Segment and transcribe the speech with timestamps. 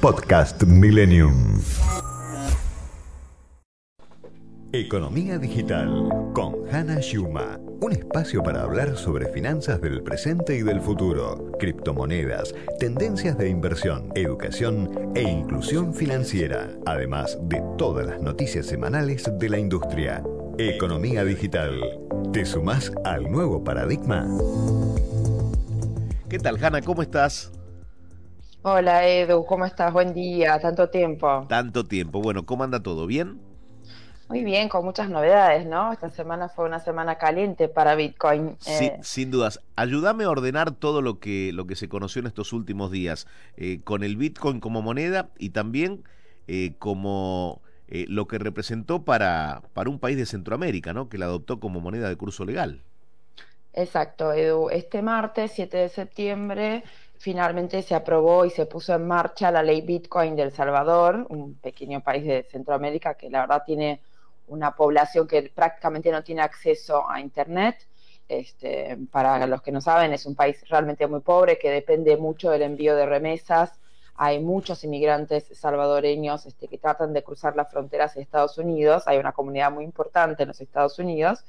[0.00, 1.60] Podcast Millennium.
[4.72, 7.58] Economía Digital con Hannah Schuma.
[7.80, 14.12] Un espacio para hablar sobre finanzas del presente y del futuro, criptomonedas, tendencias de inversión,
[14.14, 20.22] educación e inclusión financiera, además de todas las noticias semanales de la industria.
[20.58, 21.80] Economía Digital.
[22.32, 24.28] ¿Te sumás al nuevo paradigma?
[26.28, 26.82] ¿Qué tal, Hanna?
[26.82, 27.50] ¿Cómo estás?
[28.62, 29.92] Hola Edu, ¿cómo estás?
[29.92, 31.48] Buen día, tanto tiempo.
[31.48, 32.20] Tanto tiempo.
[32.22, 33.06] Bueno, ¿cómo anda todo?
[33.06, 33.42] ¿Bien?
[34.28, 35.92] Muy bien, con muchas novedades, ¿no?
[35.92, 38.58] Esta semana fue una semana caliente para Bitcoin.
[38.60, 39.60] Sí, Eh, sin dudas.
[39.76, 43.80] Ayúdame a ordenar todo lo que, lo que se conoció en estos últimos días, eh,
[43.84, 46.04] con el Bitcoin como moneda y también
[46.46, 51.08] eh, como lo que representó para, para un país de Centroamérica, ¿no?
[51.08, 52.82] Que la adoptó como moneda de curso legal.
[53.72, 54.70] Exacto, Edu.
[54.70, 56.84] Este martes, 7 de septiembre,
[57.18, 61.54] finalmente se aprobó y se puso en marcha la ley Bitcoin de El Salvador, un
[61.54, 64.00] pequeño país de Centroamérica que la verdad tiene
[64.46, 67.76] una población que prácticamente no tiene acceso a Internet.
[68.28, 72.50] Este, para los que no saben, es un país realmente muy pobre que depende mucho
[72.50, 73.72] del envío de remesas.
[74.14, 79.04] Hay muchos inmigrantes salvadoreños este, que tratan de cruzar las fronteras de Estados Unidos.
[79.06, 81.44] Hay una comunidad muy importante en los Estados Unidos.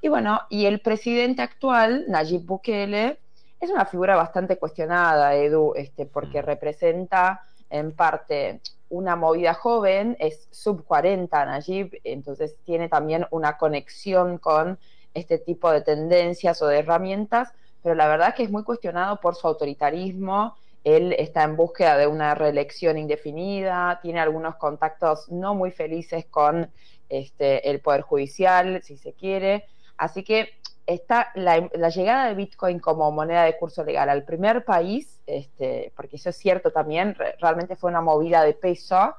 [0.00, 3.18] Y bueno, y el presidente actual, Nayib Bukele,
[3.64, 10.46] es una figura bastante cuestionada, Edu, este, porque representa en parte una movida joven, es
[10.50, 14.78] sub 40 Nayib, entonces tiene también una conexión con
[15.14, 17.52] este tipo de tendencias o de herramientas,
[17.82, 20.56] pero la verdad que es muy cuestionado por su autoritarismo.
[20.84, 26.70] Él está en búsqueda de una reelección indefinida, tiene algunos contactos no muy felices con
[27.08, 29.64] este, el Poder Judicial, si se quiere.
[29.96, 30.50] Así que
[30.86, 35.92] está la, la, llegada de Bitcoin como moneda de curso legal al primer país, este,
[35.96, 39.14] porque eso es cierto también, re, realmente fue una movida de peso,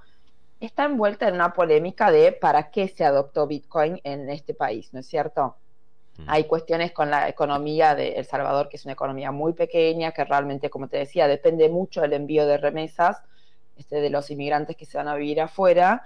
[0.60, 5.00] está envuelta en una polémica de para qué se adoptó Bitcoin en este país, ¿no
[5.00, 5.56] es cierto?
[6.18, 6.24] Mm.
[6.28, 10.24] Hay cuestiones con la economía de El Salvador, que es una economía muy pequeña, que
[10.24, 13.22] realmente, como te decía, depende mucho del envío de remesas
[13.78, 16.04] este, de los inmigrantes que se van a vivir afuera,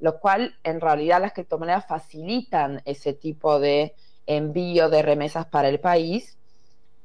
[0.00, 3.94] lo cual en realidad las criptomonedas facilitan ese tipo de
[4.26, 6.36] envío de remesas para el país,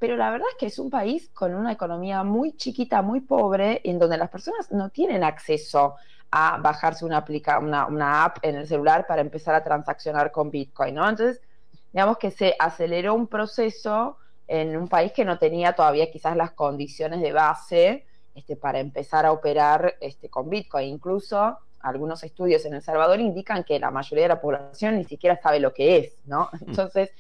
[0.02, 3.82] pero la verdad es que es un país con una economía muy chiquita, muy pobre,
[3.84, 5.94] en donde las personas no tienen acceso
[6.32, 10.98] a bajarse una, aplica una, app en el celular para empezar a transaccionar con Bitcoin.
[10.98, 11.40] Entonces,
[11.94, 14.18] digamos que se aceleró un proceso
[14.48, 19.28] en un país que no tenía todavía quizás las condiciones de base este, para empezar
[19.28, 20.88] a operar este, con Bitcoin.
[20.88, 25.40] Incluso algunos estudios en El Salvador indican que la mayoría de la población ni siquiera
[25.42, 26.50] sabe lo que es, ¿no?
[26.68, 27.12] Entonces,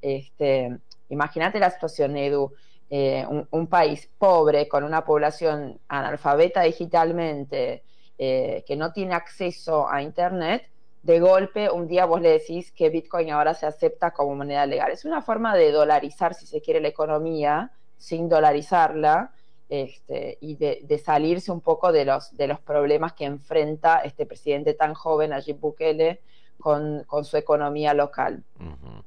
[0.00, 0.76] este,
[1.08, 2.52] imagínate la situación, Edu,
[2.88, 7.82] eh, un, un, país pobre con una población analfabeta digitalmente,
[8.18, 10.68] eh, que no tiene acceso a Internet,
[11.02, 14.90] de golpe un día vos le decís que Bitcoin ahora se acepta como moneda legal.
[14.90, 19.32] Es una forma de dolarizar, si se quiere, la economía sin dolarizarla
[19.68, 24.24] este, y de, de, salirse un poco de los, de los problemas que enfrenta este
[24.26, 26.20] presidente tan joven, Nayib Bukele,
[26.58, 28.44] con, con su economía local.
[28.60, 29.02] Uh -huh.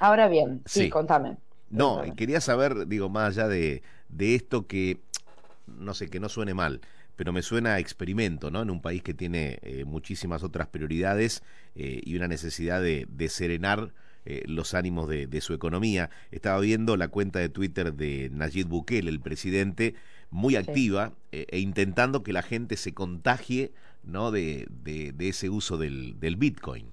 [0.00, 0.90] Ahora bien, sí, sí.
[0.90, 1.36] contame.
[1.70, 2.16] No, contame.
[2.16, 5.00] quería saber, digo, más allá de, de esto que,
[5.66, 6.80] no sé, que no suene mal,
[7.16, 8.62] pero me suena a experimento, ¿no?
[8.62, 11.42] En un país que tiene eh, muchísimas otras prioridades
[11.74, 13.92] eh, y una necesidad de, de serenar
[14.24, 16.10] eh, los ánimos de, de, su economía.
[16.30, 19.94] Estaba viendo la cuenta de Twitter de Nayib Bukele, el presidente,
[20.30, 21.46] muy activa sí.
[21.48, 23.72] e intentando que la gente se contagie,
[24.02, 24.30] ¿no?
[24.30, 26.92] De, de ese uso del, del Bitcoin.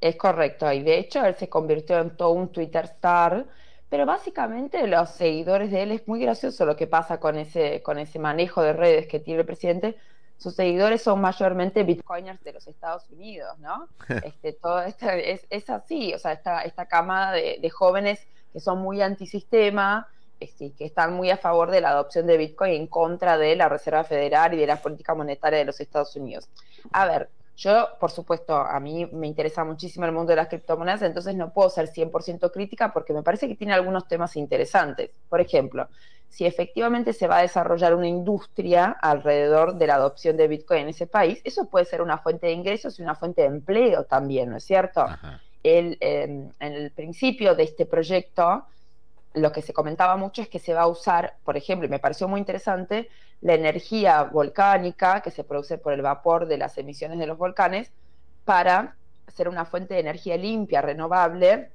[0.00, 3.46] Es correcto, y de hecho él se convirtió en todo un Twitter star
[3.88, 7.98] pero básicamente los seguidores de él es muy gracioso lo que pasa con ese, con
[7.98, 9.96] ese manejo de redes que tiene el presidente.
[10.38, 13.88] Sus seguidores son mayormente bitcoiners de los Estados Unidos, ¿no?
[14.24, 18.20] Este, todo esto es, es así, o sea, esta, esta camada de, de jóvenes
[18.52, 22.72] que son muy antisistema, este, que están muy a favor de la adopción de Bitcoin
[22.72, 26.48] en contra de la Reserva Federal y de la política monetaria de los Estados Unidos.
[26.92, 31.00] A ver, yo, por supuesto, a mí me interesa muchísimo el mundo de las criptomonedas,
[31.02, 35.10] entonces no puedo ser 100% crítica porque me parece que tiene algunos temas interesantes.
[35.30, 35.88] Por ejemplo,
[36.36, 40.88] si efectivamente se va a desarrollar una industria alrededor de la adopción de Bitcoin en
[40.88, 44.50] ese país, eso puede ser una fuente de ingresos y una fuente de empleo también,
[44.50, 45.06] ¿no es cierto?
[45.62, 48.66] El, em, en el principio de este proyecto,
[49.32, 52.00] lo que se comentaba mucho es que se va a usar, por ejemplo, y me
[52.00, 53.08] pareció muy interesante,
[53.40, 57.90] la energía volcánica que se produce por el vapor de las emisiones de los volcanes
[58.44, 58.94] para
[59.34, 61.70] ser una fuente de energía limpia, renovable,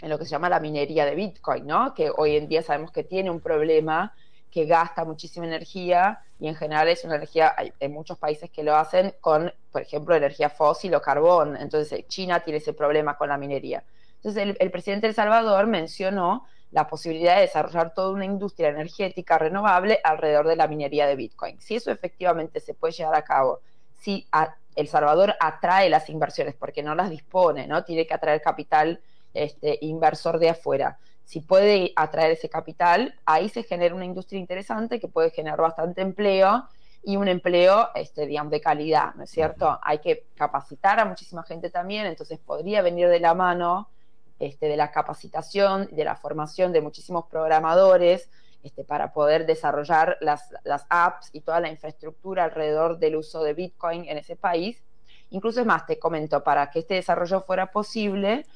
[0.00, 1.94] en lo que se llama la minería de Bitcoin, ¿no?
[1.94, 4.14] Que hoy en día sabemos que tiene un problema,
[4.50, 8.76] que gasta muchísima energía y en general es una energía, hay, muchos países que lo
[8.76, 11.56] hacen con, por ejemplo, energía fósil o carbón.
[11.56, 13.82] Entonces China tiene ese problema con la minería.
[14.16, 18.68] Entonces el, el presidente de El Salvador mencionó la posibilidad de desarrollar toda una industria
[18.68, 21.60] energética renovable alrededor de la minería de Bitcoin.
[21.60, 23.60] Si eso efectivamente se puede llevar a cabo,
[24.00, 24.26] si
[24.74, 27.84] El Salvador atrae las inversiones porque no las dispone, ¿no?
[27.84, 29.00] Tiene que atraer capital
[29.34, 30.98] este, inversor de afuera.
[31.24, 36.02] Si puede atraer ese capital, ahí se genera una industria interesante que puede generar bastante
[36.02, 36.64] empleo
[37.02, 39.78] y un empleo, este, digamos, de calidad, ¿no es cierto?
[39.82, 43.90] Hay que capacitar a muchísima gente también, entonces podría venir de la mano
[44.38, 48.30] este, de la capacitación, de la formación de muchísimos programadores
[48.64, 50.50] este, para poder desarrollar las,
[50.88, 54.82] apps y toda la infraestructura alrededor del uso de Bitcoin en ese país.
[55.30, 58.46] Incluso es más, te comento, para que este desarrollo fuera posible,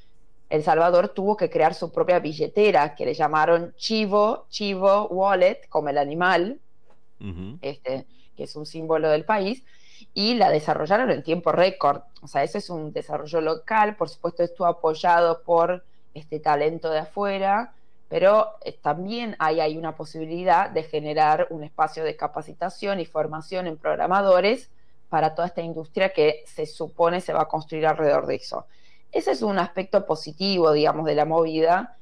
[0.48, 5.90] El Salvador tuvo que crear su propia billetera que le llamaron Chivo, Chivo Wallet, como
[5.90, 6.58] el animal,
[7.60, 8.06] este,
[8.36, 9.62] que es un símbolo del país,
[10.14, 12.02] y la desarrollaron en tiempo récord.
[12.22, 15.84] O sea, eso es un desarrollo local, por supuesto estuvo apoyado por
[16.14, 17.74] este talento de afuera,
[18.08, 23.66] pero eh, también hay, hay una posibilidad de generar un espacio de capacitación y formación
[23.66, 24.70] en programadores
[25.08, 28.66] para toda esta industria que se supone se va a construir alrededor de eso.
[29.12, 31.96] Ese es un aspecto positivo, digamos, de la movida.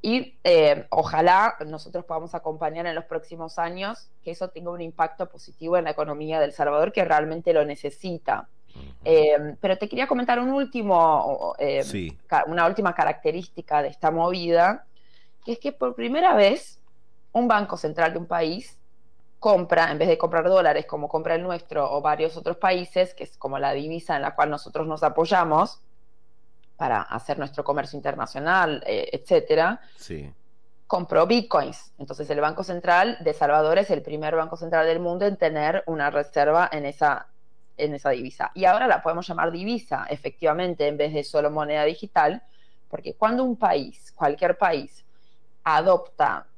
[0.00, 5.28] Y eh, ojalá nosotros podamos acompañar en los próximos años que eso tenga un impacto
[5.28, 8.48] positivo en la economía del Salvador, que realmente lo necesita.
[9.04, 11.84] Eh, pero te quería comentar un último, eh,
[12.46, 14.86] una última característica de esta movida,
[15.44, 16.80] que es que por primera vez
[17.32, 18.78] un banco central de un país
[19.40, 23.24] compra, en vez de comprar dólares como compra el nuestro o varios otros países, que
[23.24, 25.80] es como la divisa en la cual nosotros nos apoyamos,
[26.82, 30.28] para hacer nuestro comercio internacional, eh, etcétera, sí.
[30.88, 31.92] compró bitcoins.
[31.96, 35.84] Entonces el Banco Central de Salvador es el primer banco central del mundo en tener
[35.86, 37.28] una reserva en esa,
[37.76, 38.50] en esa divisa.
[38.54, 42.42] Y ahora la podemos llamar divisa, efectivamente, en vez de solo moneda digital,
[42.90, 45.04] porque cuando un país, cualquier país,
[45.62, 46.48] adopta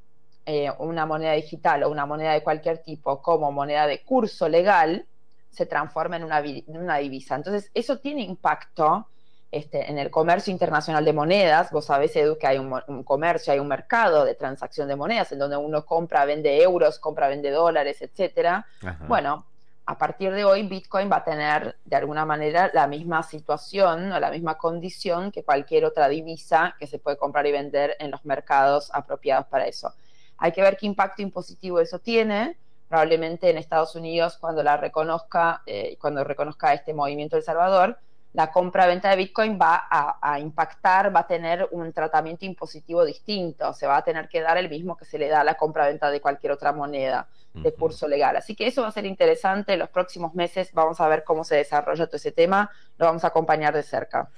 [0.47, 5.05] eh, una moneda digital o una moneda de cualquier tipo como moneda de curso legal,
[5.51, 7.35] se transforma en una, en una divisa.
[7.35, 9.07] Entonces, eso tiene impacto
[9.55, 13.61] este, en el comercio internacional de monedas, vos sabés, Edu, que hay un, comercio, hay
[13.61, 18.03] un mercado de transacción de monedas en donde uno compra, vende euros, compra, vende dólares,
[18.03, 18.67] etcétera.
[19.07, 19.47] Bueno,
[19.87, 24.19] a partir de hoy Bitcoin va a tener de alguna manera la misma situación o
[24.19, 28.25] la misma condición que cualquier otra divisa que se puede comprar y vender en los
[28.25, 29.95] mercados apropiados para eso.
[30.39, 32.57] Hay que ver qué impacto impositivo eso tiene.
[32.89, 37.99] Probablemente en Estados Unidos, cuando la reconozca, eh, cuando reconozca este movimiento El Salvador,
[38.35, 43.87] la compra-venta de Bitcoin va a, impactar, va a tener un tratamiento impositivo distinto, se
[43.87, 46.21] va a tener que dar el mismo que se le da a la compra-venta de
[46.21, 48.37] cualquier otra moneda de curso legal.
[48.37, 49.75] Así que eso va a ser interesante.
[49.75, 53.23] En los próximos meses vamos a ver cómo se desarrolla todo ese tema, lo vamos
[53.23, 54.29] a acompañar de cerca.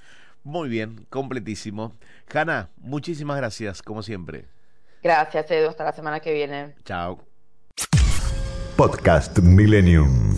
[0.43, 1.93] Muy bien, completísimo.
[2.31, 4.45] Hanna, muchísimas gracias, como siempre.
[5.01, 5.69] Gracias, Edu.
[5.69, 6.75] Hasta la semana que viene.
[6.85, 7.19] Chao.
[8.77, 10.37] Podcast Millennium.